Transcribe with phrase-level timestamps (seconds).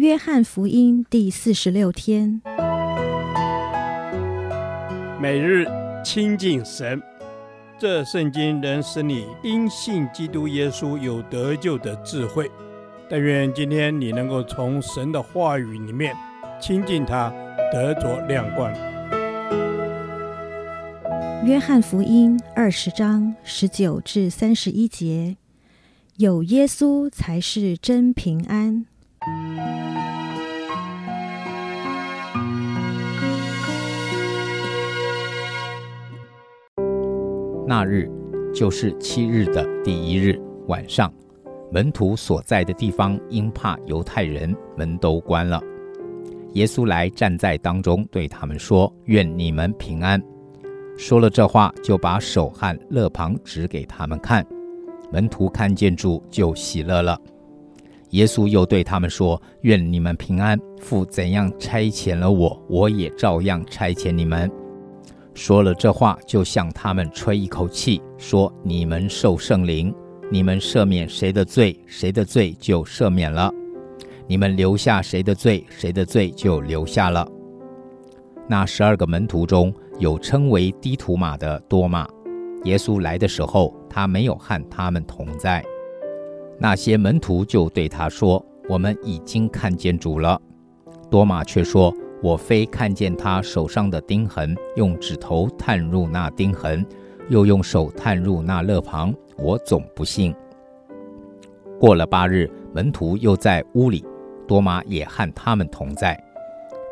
[0.00, 2.40] 约翰福音第四十六天，
[5.20, 5.66] 每日
[6.02, 7.02] 亲近神，
[7.78, 12.50] 这圣经能使你因信基督耶稣有得救的智慧。
[13.10, 16.16] 但愿今天你能够从神的话语里面
[16.58, 17.30] 亲近他，
[17.70, 18.72] 得着亮光。
[21.44, 25.36] 约翰福音二十章十九至三十一节，
[26.16, 28.86] 有耶稣才是真平安。
[37.70, 38.10] 那日
[38.52, 41.08] 就是七日的第一日晚上，
[41.70, 45.62] 门徒所在的地方因怕犹太人，门都关了。
[46.54, 50.20] 耶稣来站在当中，对他们说：“愿你们平安。”
[50.98, 54.44] 说了这话，就把手和肋旁指给他们看。
[55.12, 57.16] 门徒看见主，就喜乐了。
[58.08, 60.58] 耶稣又对他们说：“愿你们平安。
[60.80, 64.50] 父怎样差遣了我，我也照样差遣你们。”
[65.32, 69.94] 说了这话，就向他们吹一口气，说：“你们受圣灵，
[70.30, 73.48] 你们赦免谁的罪，谁的罪就赦免了；
[74.26, 77.26] 你们留下谁的罪，谁的罪就留下了。”
[78.48, 82.06] 那十二个门徒中有称为低土马的多马，
[82.64, 85.64] 耶稣来的时候，他没有和他们同在。
[86.58, 90.38] 那些门徒就对他说：“我们已经看见主了。”
[91.08, 91.94] 多马却说。
[92.22, 96.84] 我非看见他手上的钉痕，用指头探入那钉痕，
[97.30, 100.34] 又用手探入那肋旁，我总不信。
[101.78, 104.04] 过了八日，门徒又在屋里，
[104.46, 106.22] 多马也和他们同在，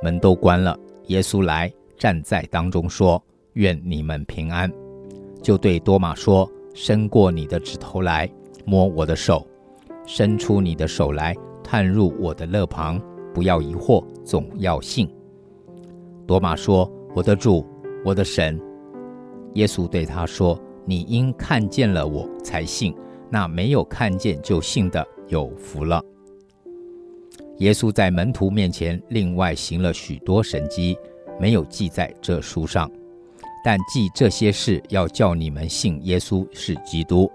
[0.03, 0.75] 门都关了。
[1.09, 4.73] 耶稣来站在当中说：“愿你们平安。”
[5.43, 8.31] 就对多马说：“伸过你的指头来，
[8.65, 9.47] 摸我的手；
[10.07, 12.99] 伸出你的手来，探入我的肋旁。
[13.35, 15.07] 不要疑惑，总要信。”
[16.29, 17.67] 多马说：“我的主，
[18.05, 18.61] 我的神。”
[19.57, 22.95] 耶稣对他说：“你因看见了我才信，
[23.31, 26.05] 那没有看见就信的有福了。”
[27.61, 30.99] 耶稣在门徒面前另外行了许多神迹，
[31.41, 32.91] 没有记在这书上，
[33.65, 37.33] 但记这些事，要叫你们信耶稣是基督，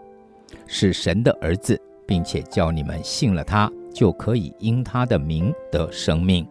[0.68, 6.48] 是神的儿子，并且叫你们信了他，就可以因他的名得生命。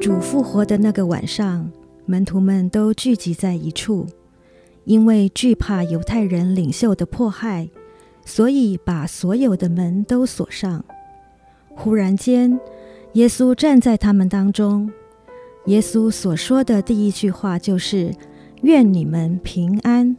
[0.00, 1.70] 主复活的那个晚上，
[2.06, 4.06] 门徒们都聚集在一处，
[4.84, 7.68] 因为惧怕犹太人领袖的迫害，
[8.24, 10.82] 所以把所有的门都锁上。
[11.68, 12.58] 忽然间，
[13.12, 14.90] 耶稣站在他们当中。
[15.66, 18.10] 耶稣所说的第一句话就是
[18.62, 20.16] ：“愿你们平安。”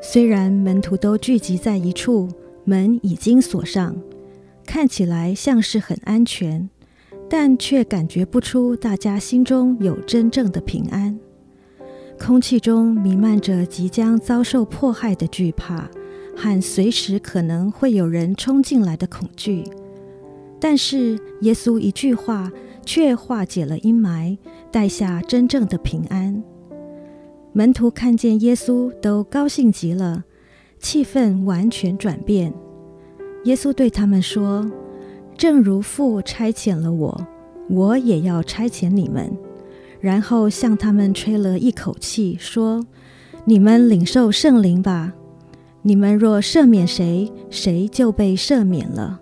[0.00, 2.28] 虽然门徒都聚集在一处，
[2.62, 3.96] 门已经锁上，
[4.64, 6.70] 看起来像是很安全。
[7.30, 11.18] 但却感觉不出大家心中有真正的平安，
[12.18, 15.90] 空气中弥漫着即将遭受迫害的惧怕
[16.34, 19.62] 和随时可能会有人冲进来的恐惧。
[20.58, 22.50] 但是耶稣一句话
[22.84, 24.38] 却化解了阴霾，
[24.72, 26.42] 带下真正的平安。
[27.52, 30.24] 门徒看见耶稣都高兴极了，
[30.78, 32.54] 气氛完全转变。
[33.44, 34.66] 耶稣对他们说。
[35.38, 37.26] 正如父差遣了我，
[37.70, 39.30] 我也要差遣你们。
[40.00, 42.84] 然后向他们吹了一口气，说
[43.46, 45.14] ：“你们领受圣灵吧。
[45.82, 49.20] 你们若赦免谁，谁就被赦免了。”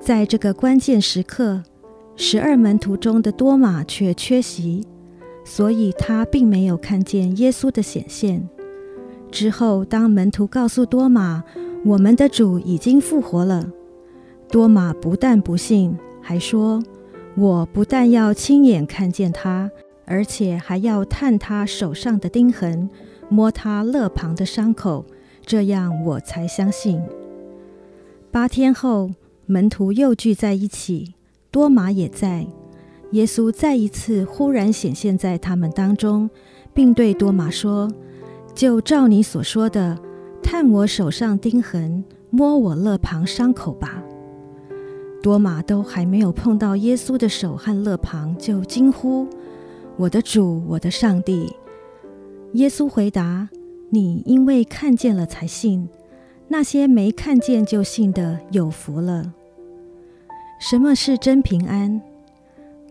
[0.00, 1.62] 在这个关键时刻，
[2.16, 4.84] 十二门徒中的多马却缺席，
[5.44, 8.48] 所以他并没有看见耶稣的显现。
[9.30, 11.44] 之后，当门徒告诉多马
[11.86, 13.70] ：“我们的主已经复活了。”
[14.50, 16.82] 多马不但不信，还说
[17.36, 19.70] ：“我不但要亲眼看见他，
[20.06, 22.88] 而且还要探他手上的钉痕，
[23.28, 25.04] 摸他肋旁的伤口，
[25.44, 27.02] 这样我才相信。”
[28.32, 29.10] 八天后，
[29.44, 31.14] 门徒又聚在一起，
[31.50, 32.46] 多马也在。
[33.12, 36.28] 耶稣再一次忽然显现在他们当中，
[36.72, 37.90] 并对多马说
[38.54, 39.98] ：“就照你所说的，
[40.42, 44.02] 探我手上钉痕，摸我肋旁伤口吧。”
[45.22, 49.26] 多马都还没有碰到耶稣的手和肋旁，就惊呼
[49.98, 51.52] ：“我的主，我的上帝！”
[52.54, 53.48] 耶稣回答
[53.90, 55.88] ：“你因为看见了才信，
[56.46, 59.34] 那些没看见就信的有福了。”
[60.60, 62.00] 什么是真平安？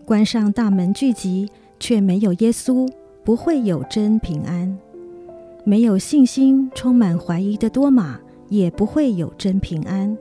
[0.04, 2.90] 关上大门聚集，却没有耶稣，
[3.24, 4.78] 不会有真平安。
[5.64, 10.16] 没有信心、充满怀疑的多马，也不会有真平安。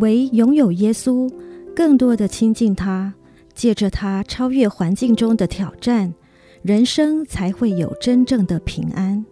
[0.00, 1.30] 唯拥有耶稣，
[1.74, 3.14] 更多的亲近他，
[3.54, 6.14] 借着他超越环境中的挑战，
[6.62, 9.24] 人生才会有真正的平安。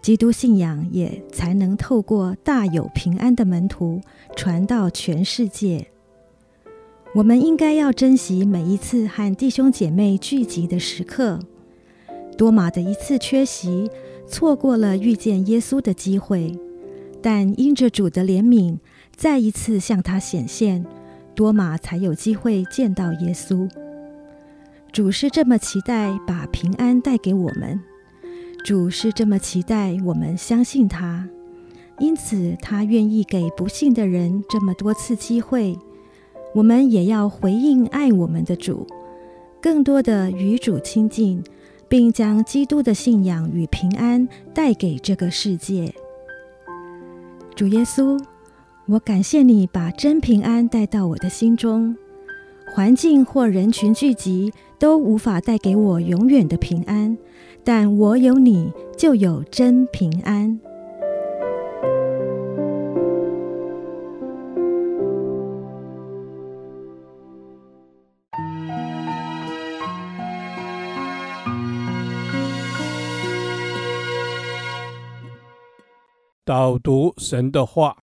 [0.00, 4.00] 基督信仰也才能透过大有平安的门徒
[4.34, 5.88] 传到全世界。
[7.14, 11.38] 我们应该要珍惜每一次和弟兄姐妹聚集的时刻。
[12.36, 13.88] 多马的一次缺席，
[14.26, 16.58] 错过了遇见耶稣的机会，
[17.20, 18.78] 但因着主的怜悯，
[19.16, 20.84] 再一次向他显现，
[21.34, 23.70] 多马才有机会见到耶稣。
[24.92, 27.80] 主是这么期待把平安带给我们。
[28.64, 31.28] 主是这么期待我们相信他，
[31.98, 35.76] 因此他愿意给不信的人这么多次机会。
[36.54, 38.86] 我们也要回应爱我们的主，
[39.60, 41.42] 更多的与主亲近，
[41.88, 45.94] 并将基督的信仰与平安带给这个世界。
[47.56, 48.22] 主耶稣，
[48.86, 51.96] 我感谢你把真平安带到我的心中。
[52.74, 57.16] 环境或人群聚集都无法带给我永远的平安。
[57.64, 60.58] 但我有你，就有真平安。
[76.44, 78.01] 导读神的话，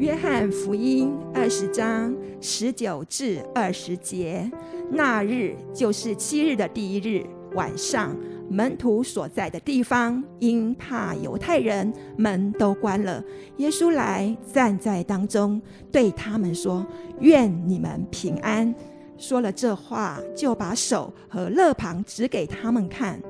[0.00, 4.50] 约翰福音二十章十九至二十节，
[4.90, 7.22] 那日就是七日的第一日。
[7.52, 8.16] 晚上，
[8.48, 13.22] 门徒所在的地方，因怕犹太人，门都关了。
[13.58, 15.60] 耶稣来站在当中，
[15.92, 16.86] 对他们说
[17.20, 18.74] ：“愿你们平安。”
[19.18, 23.20] 说了这话，就把手和肋旁指给他们看。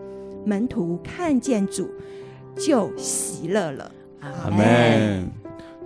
[0.46, 1.90] 门徒看见主，
[2.54, 3.90] 就喜乐了。
[4.20, 5.39] 阿门。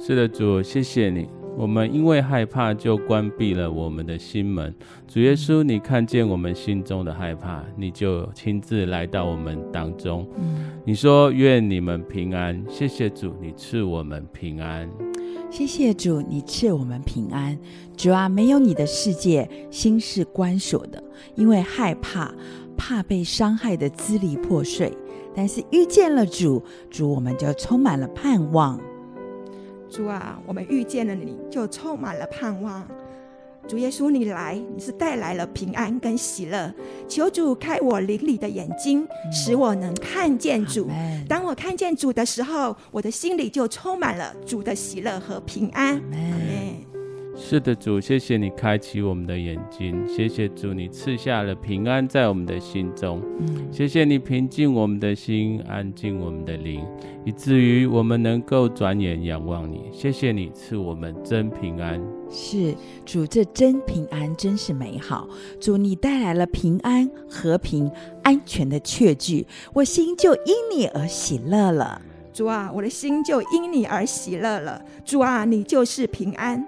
[0.07, 1.27] 是的，主，谢谢你。
[1.57, 4.75] 我们因为害怕，就关闭了我们的心门。
[5.09, 10.29] 主耶稣，你看见我们心中的害怕，你就亲自来到我们当中。
[10.85, 14.87] 你说：“愿你们平安。”谢谢主，你赐我们平安。
[15.51, 17.59] 谢谢主，你赐我们平安。
[17.97, 21.03] 主啊，没有你的世界，心是关锁的，
[21.35, 22.31] 因为害怕，
[22.77, 24.93] 怕被伤害的支离破碎。
[25.35, 28.79] 但是遇见了主，主我们就充满了盼望。
[29.95, 32.85] 主啊，我们遇见了你，就充满了盼望。
[33.69, 36.75] 主耶稣，你来，你是带来了平安跟喜乐。
[37.09, 40.91] 求主开我灵里的眼睛，使我能看见主。
[41.29, 46.03] 当我看见主的时候，我的心里就充满了主的喜乐和平安。
[47.47, 56.83] 是的，主，谢谢你开启我们的眼睛，谢谢主，你赐下了平安在我们的心中，嗯、谢谢你平静我们的心，安静我们的灵，
[57.23, 59.91] 以至于我们能够转眼仰望你。
[59.93, 62.03] 谢谢你赐我们真平安。
[62.31, 62.75] 是
[63.05, 65.29] 主，这真平安真是美好。
[65.61, 67.93] 主，你带来了平安、和平、
[68.23, 72.01] 安全的确据，我心就因你而喜乐了。
[72.33, 74.83] 主啊，我的心就因你而喜乐了。
[75.05, 76.67] 主啊，你就是平安。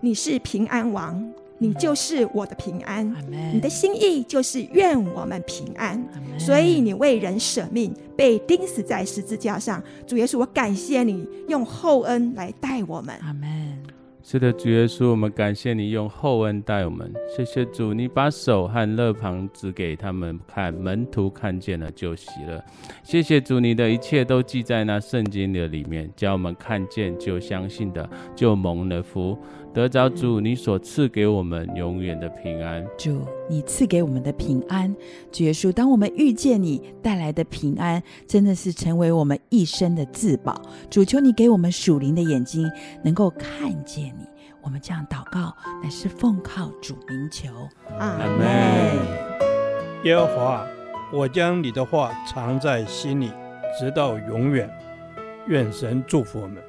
[0.00, 3.14] 你是平安王，你就是我的平安。
[3.52, 6.02] 你的心意就是愿我们平安
[6.38, 9.82] 所以你为人舍命，被钉死在十字架上。
[10.06, 13.14] 主耶稣，我感谢你用厚恩来待我们。
[13.22, 13.67] 阿门。
[14.30, 17.10] 是的，主耶稣，我们感谢你用厚恩待我们。
[17.34, 22.62] 谢谢主，你把手和肋旁指给他们看，门徒看见了就喜乐。
[23.02, 28.06] 谢谢主，你的一切都记在那圣经的里面，叫我们看见就相信的，
[28.36, 29.34] 就蒙了福，
[29.72, 32.86] 得着主你所赐给我们永远的平安。
[32.98, 34.94] 主，你赐给我们的平安，
[35.32, 40.60] 主耶稣，当我们遇见你带来的平安，真的是成为我们一生的至宝。
[40.90, 42.70] 主，求你给我们属灵的眼睛，
[43.02, 44.14] 能够看见。
[44.60, 47.48] 我们这样祷告，乃是奉靠主名求。
[47.98, 48.98] 阿门。
[50.04, 50.66] 耶和华，
[51.12, 53.32] 我将你的话藏在心里，
[53.78, 54.70] 直到永远。
[55.46, 56.62] 愿神祝福我们。